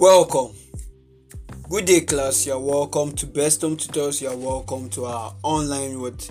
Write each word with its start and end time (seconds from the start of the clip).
Welcome. 0.00 0.56
Good 1.68 1.84
day, 1.84 2.00
class. 2.00 2.46
You're 2.46 2.58
welcome 2.58 3.12
to 3.16 3.26
Best 3.26 3.60
Home 3.60 3.76
Tutors. 3.76 4.22
You're 4.22 4.34
welcome 4.34 4.88
to 4.88 5.04
our 5.04 5.34
online 5.42 6.00
with 6.00 6.26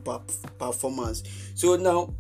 performance. 0.60 1.24
So 1.56 1.76
now, 1.76 2.14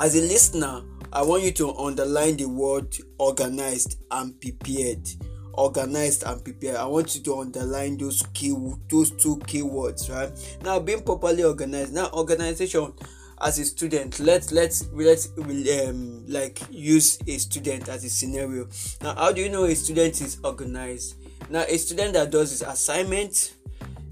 as 0.00 0.16
a 0.16 0.20
listener, 0.20 0.82
I 1.12 1.22
want 1.22 1.42
you 1.42 1.52
to 1.52 1.74
underline 1.76 2.36
the 2.36 2.48
word 2.48 2.96
organized 3.18 3.98
and 4.10 4.38
prepared 4.40 5.06
organized 5.54 6.24
and 6.24 6.42
prepared. 6.42 6.76
I 6.76 6.86
want 6.86 7.14
you 7.14 7.22
to 7.22 7.38
underline 7.40 7.96
those 7.98 8.22
key 8.34 8.54
those 8.88 9.10
two 9.10 9.36
keywords 9.38 10.10
right? 10.10 10.30
Now 10.62 10.78
being 10.80 11.02
properly 11.02 11.44
organized. 11.44 11.94
Now 11.94 12.10
organization 12.12 12.92
as 13.40 13.58
a 13.58 13.64
student 13.64 14.20
let's 14.20 14.52
let's 14.52 14.88
let's 14.92 15.28
um 15.36 16.24
like 16.28 16.60
use 16.70 17.18
a 17.26 17.38
student 17.38 17.88
as 17.88 18.04
a 18.04 18.10
scenario. 18.10 18.68
Now 19.00 19.14
how 19.14 19.32
do 19.32 19.42
you 19.42 19.48
know 19.48 19.64
a 19.64 19.74
student 19.74 20.20
is 20.20 20.38
organized? 20.44 21.16
Now 21.50 21.64
a 21.68 21.76
student 21.76 22.14
that 22.14 22.30
does 22.30 22.50
his 22.50 22.62
assignment 22.62 23.54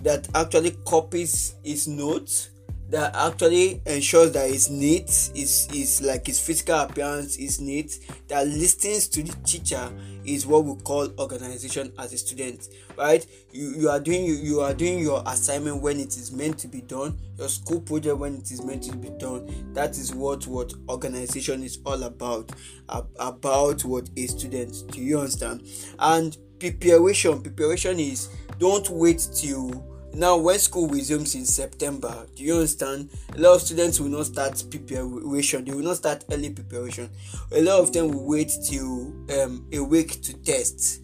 that 0.03 0.29
actually 0.35 0.73
copies 0.87 1.55
his 1.63 1.87
notes 1.87 2.51
that 2.91 3.15
actually 3.15 3.81
ensures 3.87 4.33
that 4.33 4.51
it's 4.51 4.69
neat 4.69 5.09
is 5.35 5.69
is 5.73 6.03
like 6.03 6.27
his 6.27 6.41
physical 6.41 6.79
appearance 6.81 7.37
is 7.37 7.61
neat 7.61 7.99
that 8.29 8.47
listens 8.47 9.09
to 9.09 9.23
the 9.23 9.33
teacher 9.45 9.91
is 10.25 10.47
what 10.47 10.65
we 10.65 10.75
call 10.83 11.09
organization 11.19 11.93
as 11.99 12.13
a 12.13 12.19
student 12.19 12.69
right? 12.99 13.27
You 13.53 13.75
you 13.77 13.89
are 13.89 14.01
doing 14.01 14.25
you, 14.25 14.35
you 14.35 14.61
are 14.61 14.75
doing 14.75 14.99
your 14.99 15.23
assignment 15.27 15.81
when 15.81 15.99
it 15.99 16.17
is 16.17 16.33
meant 16.33 16.59
to 16.59 16.69
be 16.69 16.81
done 16.83 17.19
your 17.39 17.49
school 17.49 17.81
project 17.81 18.19
when 18.19 18.37
it 18.37 18.51
is 18.51 18.63
meant 18.63 18.83
to 18.85 18.97
be 18.97 19.09
done. 19.19 19.73
That 19.73 19.91
is 19.91 20.15
what 20.15 20.47
what 20.47 20.73
organization 20.89 21.63
is 21.63 21.79
all 21.87 22.03
about 22.03 22.53
about 22.89 23.85
what 23.85 24.11
a 24.17 24.27
student 24.27 24.91
do 24.93 25.01
you 25.01 25.19
understand? 25.19 25.67
And 25.99 26.37
preparation 26.59 27.43
preparation 27.43 27.99
is 27.99 28.29
don't 28.59 28.89
wait 28.91 29.27
till 29.35 29.90
now 30.15 30.37
when 30.37 30.59
school 30.59 30.89
resumes 30.89 31.35
in 31.35 31.45
september 31.45 32.27
do 32.41 32.47
you 32.47 32.55
understand? 32.55 33.11
A 33.37 33.39
lot 33.39 33.57
of 33.57 33.63
students 33.63 34.01
will 34.01 34.09
not 34.09 34.25
start 34.25 34.65
preparation. 34.71 35.65
They 35.65 35.73
will 35.73 35.83
not 35.83 35.97
start 35.97 36.25
early 36.31 36.49
preparation. 36.49 37.11
A 37.53 37.61
lot 37.61 37.81
of 37.81 37.93
them 37.93 38.09
will 38.09 38.27
wait 38.27 38.51
till 38.65 39.13
um, 39.43 39.67
a 39.73 39.81
week 39.81 40.23
to 40.23 40.33
test 40.39 41.03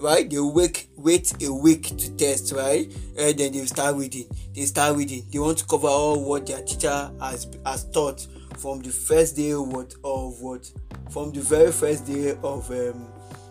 right? 0.00 0.28
They 0.28 0.40
wait 0.40 0.88
wait 0.96 1.32
a 1.40 1.54
week 1.54 1.96
to 1.96 2.16
test 2.16 2.52
right? 2.52 2.92
And 3.16 3.38
then 3.38 3.52
they 3.52 3.64
start 3.66 3.94
reading. 3.94 4.26
They 4.54 4.62
start 4.62 4.96
reading. 4.96 5.24
They 5.30 5.38
want 5.38 5.58
to 5.58 5.66
cover 5.66 5.86
all 5.86 6.24
what 6.24 6.46
their 6.46 6.62
teacher 6.62 7.12
has 7.20 7.46
has 7.64 7.84
taught 7.90 8.26
from 8.58 8.80
the 8.80 8.90
first 8.90 9.36
day 9.36 9.54
what 9.54 9.94
of 10.02 10.40
what 10.40 10.68
from 11.10 11.30
the 11.30 11.40
very 11.40 11.70
first 11.70 12.06
day 12.06 12.30
of 12.42 12.68
um, 12.70 13.06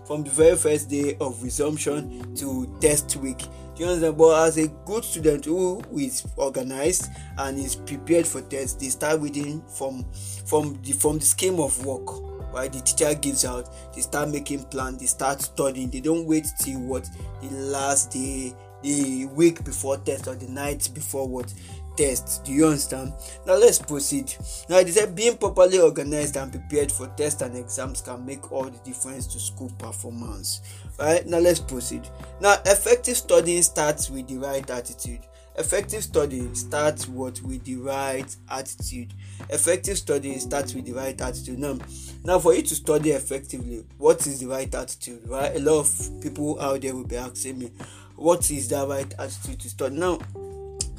from 0.06 0.24
the 0.24 0.30
very 0.30 0.56
first 0.56 0.90
day 0.90 1.18
of 1.20 1.42
resumption 1.44 2.36
to 2.36 2.78
test 2.80 3.16
week. 3.18 3.44
You 3.78 3.88
understand? 3.88 4.18
But 4.18 4.48
as 4.48 4.58
a 4.58 4.68
good 4.86 5.04
student 5.04 5.46
who 5.46 5.82
is 5.98 6.24
organized 6.36 7.10
and 7.38 7.58
is 7.58 7.76
prepared 7.76 8.28
for 8.28 8.42
tests, 8.42 8.76
they 8.76 8.90
start 8.90 9.20
reading 9.22 9.64
from 9.68 10.06
from 10.46 10.80
the 10.84 10.92
from 10.92 11.18
the 11.18 11.26
scheme 11.26 11.60
of 11.60 11.84
work 11.86 12.32
right? 12.54 12.72
The 12.72 12.82
teacher 12.82 13.14
gives 13.16 13.46
out 13.46 13.70
they 13.96 14.02
start 14.02 14.30
making 14.30 14.66
plans 14.66 15.00
they 15.00 15.06
start 15.06 15.42
studying. 15.42 15.90
They 15.90 16.02
don't 16.02 16.26
wait 16.26 16.46
till 16.60 16.80
what? 16.82 17.10
The 17.42 17.50
last 17.50 18.12
day 18.12 18.54
the 18.82 19.26
week 19.26 19.64
before 19.64 19.98
test 19.98 20.28
or 20.28 20.36
the 20.36 20.48
night 20.48 20.90
before 20.94 21.28
what 21.28 21.54
test 21.96 22.44
do 22.44 22.52
you 22.52 22.66
understand? 22.66 23.14
Now 23.46 23.56
let's 23.56 23.80
proceed. 23.80 24.34
Now 24.70 24.82
they 24.84 24.92
said 24.92 25.16
being 25.16 25.38
properly 25.38 25.80
organized 25.80 26.38
and 26.38 26.52
prepared 26.52 26.92
for 26.92 27.08
tests 27.18 27.42
and 27.42 27.56
exams 27.56 28.02
can 28.02 28.26
make 28.26 28.52
all 28.52 28.64
the 28.64 28.78
difference 28.80 29.28
to 29.28 29.40
school 29.40 29.72
performance. 29.78 30.62
Right 31.00 31.26
now 31.26 31.40
let's 31.40 31.60
proceed. 31.60 32.08
Now 32.40 32.58
effective 32.66 33.18
studying 33.18 33.64
starts 33.64 34.10
with 34.10 34.28
the 34.28 34.38
right 34.38 34.68
attitude. 34.70 35.22
Effective 35.58 36.04
studying 36.04 36.56
starts 36.56 37.08
what? 37.10 37.42
With 37.42 37.66
the 37.66 37.76
right 37.76 38.36
attitude. 38.50 39.14
Effective 39.50 39.98
studying 39.98 40.40
starts 40.40 40.74
with 40.74 40.86
the 40.86 40.94
right 40.94 41.20
attitude. 41.20 41.60
Now 41.60 41.78
now 42.24 42.40
for 42.40 42.54
you 42.54 42.62
to 42.62 42.76
study 42.76 43.12
effectively 43.12 43.86
what 43.98 44.26
is 44.28 44.40
the 44.40 44.48
right 44.48 44.74
attitude? 44.74 45.22
Right 45.28 45.56
a 45.56 45.60
lot 45.60 45.82
of 45.82 46.22
people 46.22 46.60
out 46.62 46.82
there 46.82 46.96
will 46.96 47.08
be 47.08 47.18
asking 47.18 47.60
me 47.60 47.72
what 48.16 48.50
is 48.52 48.70
that 48.70 48.88
right 48.88 49.14
attitude 49.20 49.60
to 49.62 49.70
study? 49.70 49.96
Now 49.96 50.20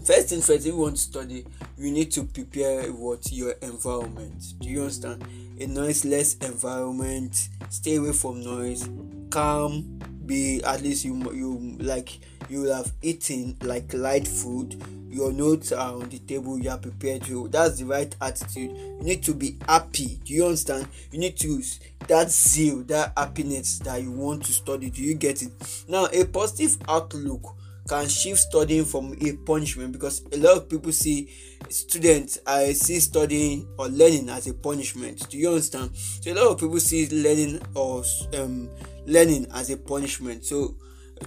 first 0.05 0.29
thing 0.29 0.41
first 0.41 0.67
if 0.67 0.67
you 0.67 0.77
want 0.77 0.97
to 0.97 1.03
study 1.03 1.45
you 1.79 1.91
need 1.91 2.11
to 2.13 2.25
prepare 2.25 2.93
what 2.93 3.31
your 3.33 3.53
environment. 3.63 4.55
Do 4.61 4.69
you 4.69 4.81
understand? 4.81 5.25
A 5.61 5.67
noiseless 5.67 6.37
environment 6.39 7.49
stay 7.69 7.97
away 7.97 8.13
from 8.13 8.43
noise 8.43 8.89
calm 9.31 9.99
be 10.27 10.63
at 10.65 10.83
least 10.83 11.05
you 11.05 11.15
you 11.33 11.77
like 11.81 12.19
you 12.49 12.65
have 12.65 12.93
eaten 13.03 13.57
like 13.63 13.93
light 13.95 14.27
food 14.29 14.81
your 15.09 15.31
notes 15.31 15.73
are 15.73 15.95
on 15.95 16.09
the 16.09 16.19
table 16.21 16.59
you 16.59 16.71
are 16.71 16.79
prepared 16.79 17.23
to 17.23 17.47
that's 17.49 17.79
the 17.79 17.85
right 17.85 18.15
attitude. 18.21 18.71
You 18.77 19.03
need 19.03 19.23
to 19.25 19.35
be 19.35 19.59
happy. 19.69 20.19
Do 20.25 20.33
you 20.33 20.47
understand? 20.47 20.89
You 21.11 21.19
need 21.19 21.37
to 21.39 21.49
use 21.49 21.81
that 22.09 22.31
zeal 22.31 22.83
that 22.85 23.13
happiness 23.17 23.79
that 23.81 24.03
you 24.03 24.11
want 24.11 24.45
to 24.45 24.53
study 24.53 24.91
do 24.91 25.03
you 25.03 25.15
get 25.15 25.43
it? 25.43 25.53
Now 25.87 26.07
a 26.07 26.25
positive 26.25 26.79
outlook 26.89 27.55
can 27.89 28.09
shift 28.09 28.39
studying 28.39 28.85
from 28.85 29.15
a 29.21 29.33
punishment 29.45 29.93
because 29.93 30.23
a 30.33 30.37
lot 30.37 30.57
of 30.57 30.69
people 30.69 30.93
see 30.93 31.29
students 31.69 32.39
i 32.47 32.73
see 32.73 33.01
studying 33.01 33.67
or 33.79 33.89
learning 33.89 34.29
as 34.29 34.47
a 34.47 34.55
punishment. 34.55 35.29
Do 35.29 35.39
you 35.39 35.49
understand? 35.49 35.91
So 35.97 36.33
a 36.33 36.35
lot 36.35 36.47
of 36.49 36.61
people 36.61 36.81
see 36.81 37.09
learning 37.09 37.61
or 37.75 38.05
um, 38.39 38.71
learning 39.07 39.47
as 39.55 39.71
a 39.71 39.77
punishment. 39.77 40.45
So 40.45 40.77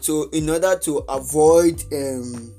so 0.02 0.30
in 0.31 0.50
order 0.50 0.78
to 0.80 0.98
avoid 1.10 1.84
um, 1.94 2.54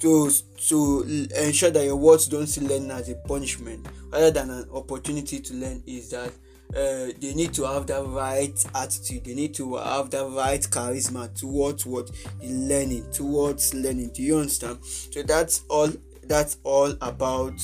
to 0.00 0.30
to 0.68 1.28
ensure 1.36 1.70
that 1.70 1.84
your 1.84 1.96
words 1.96 2.26
don't 2.26 2.46
see 2.46 2.60
learning 2.60 2.90
as 2.90 3.08
a 3.08 3.14
punishment 3.14 3.86
rather 4.12 4.30
than 4.30 4.50
an 4.50 4.68
opportunity 4.72 5.40
to 5.40 5.54
learn 5.54 5.82
is 5.86 6.10
that 6.10 6.32
uh, 6.70 7.12
they 7.20 7.34
need 7.34 7.54
to 7.54 7.64
have 7.64 7.86
the 7.86 8.02
right 8.02 8.64
attitude. 8.74 9.24
They 9.24 9.34
need 9.34 9.54
to 9.54 9.76
have 9.76 10.10
the 10.10 10.26
right 10.26 10.60
charisma 10.60 11.32
towards 11.34 11.86
what 11.86 12.10
the 12.40 12.48
learning 12.48 13.10
towards 13.12 13.74
learning. 13.74 14.10
Do 14.14 14.22
you 14.22 14.38
understand? 14.38 14.78
So 14.84 15.22
that's 15.22 15.62
all 15.68 15.90
that's 16.24 16.58
all 16.64 16.92
about 17.00 17.54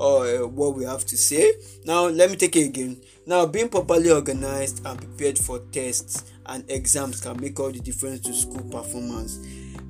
uh, 0.00 0.46
what 0.48 0.74
we 0.74 0.84
have 0.84 1.04
to 1.06 1.16
say. 1.16 1.54
Now 1.84 2.06
let 2.06 2.30
me 2.30 2.36
take 2.36 2.56
it 2.56 2.68
again. 2.68 3.00
Now 3.26 3.46
being 3.46 3.68
properly 3.68 4.10
organized 4.10 4.84
and 4.86 4.98
prepared 4.98 5.38
for 5.38 5.60
tests 5.72 6.32
and 6.46 6.64
exams 6.70 7.20
can 7.20 7.40
make 7.40 7.58
all 7.60 7.70
the 7.70 7.80
difference 7.80 8.20
to 8.20 8.34
school 8.34 8.62
performance. 8.70 9.38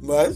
Well 0.03 0.35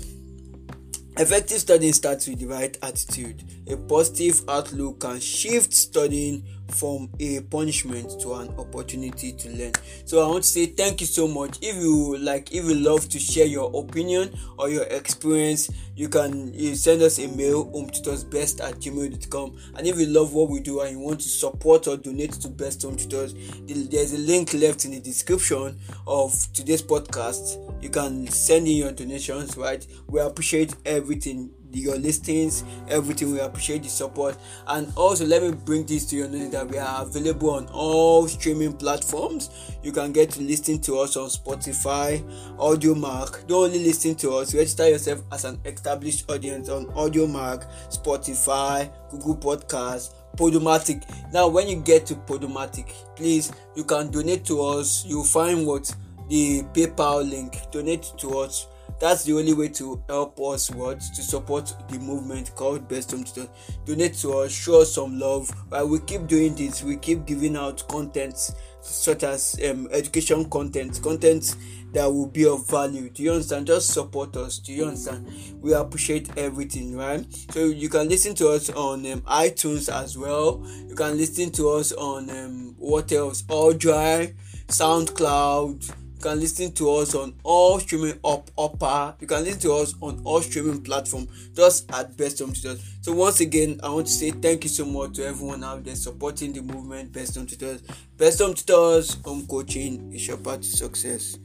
effective 1.20 1.58
studying 1.58 1.92
starts 1.92 2.26
with 2.26 2.40
the 2.40 2.46
right 2.46 2.78
attitude. 2.82 3.44
A 3.68 3.76
positive 3.76 4.42
outlook 4.48 5.00
can 5.00 5.20
shift 5.20 5.74
studying 5.74 6.42
from 6.68 7.10
a 7.20 7.40
punishment 7.40 8.18
to 8.22 8.32
an 8.34 8.48
opportunity 8.58 9.32
to 9.32 9.50
learn. 9.50 9.72
So 10.06 10.24
i 10.24 10.28
want 10.28 10.44
to 10.44 10.48
say 10.48 10.66
thank 10.66 11.00
you 11.00 11.06
so 11.06 11.28
much. 11.28 11.58
If 11.60 11.76
you 11.76 12.16
like 12.18 12.54
if 12.54 12.64
you 12.64 12.74
love 12.74 13.08
to 13.10 13.18
share 13.18 13.44
your 13.44 13.70
opinion 13.74 14.32
or 14.56 14.70
your 14.70 14.84
experience 14.84 15.70
you 15.94 16.08
can 16.08 16.54
you 16.54 16.74
send 16.74 17.02
us 17.02 17.18
a 17.18 17.28
mail 17.36 17.66
hometutorsbest 17.72 18.66
at 18.66 18.76
gmail.com 18.76 19.58
and 19.76 19.86
if 19.86 19.98
you 19.98 20.06
love 20.06 20.32
what 20.32 20.48
we 20.48 20.60
do 20.60 20.80
and 20.80 20.92
you 20.92 20.98
want 20.98 21.20
to 21.20 21.28
support 21.28 21.86
or 21.86 21.96
donate 21.98 22.32
to 22.32 22.48
best 22.48 22.82
home 22.82 22.96
tutors 22.96 23.34
there's 23.66 24.14
a 24.14 24.18
link 24.18 24.54
left 24.54 24.86
in 24.86 24.92
the 24.92 25.00
description 25.00 25.78
of 26.06 26.32
today's 26.54 26.80
podcast 26.82 27.58
you 27.80 27.88
can 27.88 28.26
send 28.28 28.66
in 28.66 28.76
your 28.76 28.92
donations 28.92 29.56
right 29.56 29.86
we 30.08 30.20
appreciate 30.20 30.74
everything 30.84 31.50
your 31.72 31.96
listings, 31.96 32.64
everything. 32.88 33.32
We 33.32 33.40
appreciate 33.40 33.82
the 33.82 33.88
support. 33.88 34.36
And 34.66 34.92
also, 34.96 35.24
let 35.24 35.42
me 35.42 35.52
bring 35.52 35.86
this 35.86 36.06
to 36.06 36.16
your 36.16 36.28
knowledge 36.28 36.52
that 36.52 36.68
we 36.68 36.78
are 36.78 37.02
available 37.02 37.50
on 37.50 37.66
all 37.68 38.26
streaming 38.28 38.72
platforms. 38.72 39.50
You 39.82 39.92
can 39.92 40.12
get 40.12 40.30
to 40.32 40.42
listen 40.42 40.80
to 40.82 40.98
us 40.98 41.16
on 41.16 41.28
Spotify, 41.28 42.22
Audiomack. 42.56 43.46
Don't 43.46 43.66
only 43.66 43.84
listen 43.84 44.14
to 44.16 44.32
us, 44.36 44.54
register 44.54 44.88
yourself 44.88 45.22
as 45.32 45.44
an 45.44 45.60
established 45.64 46.30
audience 46.30 46.68
on 46.68 46.86
Audiomack, 46.86 47.66
Spotify, 47.88 48.90
Google 49.10 49.36
Podcasts. 49.36 50.14
Podomatic. 50.36 51.02
Now, 51.32 51.48
when 51.48 51.66
you 51.66 51.76
get 51.82 52.06
to 52.06 52.14
Podomatic, 52.14 52.86
please 53.16 53.52
you 53.74 53.82
can 53.82 54.12
donate 54.12 54.44
to 54.44 54.62
us. 54.62 55.04
You'll 55.04 55.24
find 55.24 55.66
what 55.66 55.92
the 56.30 56.62
PayPal 56.72 57.28
link. 57.28 57.58
Donate 57.70 58.12
to 58.18 58.38
us. 58.38 58.68
That's 59.00 59.24
the 59.24 59.32
only 59.32 59.54
way 59.54 59.68
to 59.68 60.02
help 60.08 60.38
us 60.40 60.70
what? 60.70 61.00
To 61.00 61.22
support 61.22 61.74
the 61.88 61.98
movement 61.98 62.54
called 62.54 62.86
best 62.86 63.10
home 63.10 63.24
tutor. 63.24 63.48
Donate 63.86 64.14
to 64.16 64.38
us 64.38 64.52
show 64.52 64.82
us 64.82 64.94
some 64.94 65.18
love. 65.18 65.50
While 65.70 65.88
we 65.88 66.00
keep 66.00 66.26
doing 66.26 66.54
this 66.54 66.82
we 66.82 66.96
keep 66.96 67.24
giving 67.24 67.56
out 67.56 67.86
content 67.88 68.36
such 68.82 69.22
as 69.24 69.58
um, 69.68 69.88
education 69.90 70.48
content 70.50 71.02
content 71.02 71.56
that 71.92 72.06
will 72.06 72.26
be 72.26 72.46
of 72.46 72.68
value. 72.68 73.08
Do 73.08 73.22
you 73.22 73.32
understand? 73.32 73.66
Just 73.66 73.90
support 73.90 74.36
us. 74.36 74.58
Do 74.58 74.72
you 74.72 74.84
understand? 74.84 75.28
We 75.60 75.72
appreciate 75.72 76.36
everything 76.36 76.94
right? 76.94 77.24
So 77.52 77.64
you 77.64 77.88
can 77.88 78.06
listen 78.06 78.34
to 78.36 78.48
us 78.50 78.68
on 78.68 79.10
um, 79.10 79.22
itunes 79.22 79.90
as 79.90 80.18
well. 80.18 80.62
You 80.86 80.94
can 80.94 81.16
listen 81.16 81.50
to 81.52 81.70
us 81.70 81.92
on 81.92 82.28
um, 82.28 82.74
what 82.76 83.10
else? 83.12 83.44
All 83.48 83.72
dry 83.72 84.34
soundcloud 84.68 85.90
you 86.20 86.30
can 86.30 86.38
listen 86.38 86.70
to 86.72 86.90
us 86.96 87.14
on 87.14 87.32
all 87.42 87.80
streaming 87.80 88.20
up 88.22 88.50
upper. 88.58 89.14
You 89.20 89.26
can 89.26 89.42
listen 89.42 89.60
to 89.60 89.72
us 89.72 89.94
on 90.02 90.20
all 90.24 90.42
streaming 90.42 90.82
platform. 90.82 91.26
Just 91.54 91.90
at 91.92 92.14
best 92.16 92.40
home 92.40 92.52
tutors 92.52 92.90
so 93.02 93.12
once 93.12 93.40
again 93.40 93.80
i 93.82 93.88
want 93.88 94.06
to 94.06 94.12
say 94.12 94.30
thank 94.30 94.62
you 94.62 94.68
so 94.68 94.84
much 94.84 95.14
to 95.14 95.24
everyone 95.24 95.64
out 95.64 95.82
there 95.84 95.94
supporting 95.94 96.52
the 96.52 96.60
movement 96.60 97.10
best 97.12 97.34
home 97.34 97.46
tutors 97.46 97.82
best 98.18 98.38
home 98.40 98.52
tutors 98.52 99.16
home 99.24 99.46
coaching 99.46 100.12
is 100.12 100.26
your 100.28 100.36
path 100.36 100.60
to 100.60 100.66
success 100.66 101.38